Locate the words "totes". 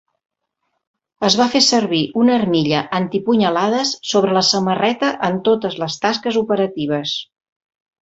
5.53-5.81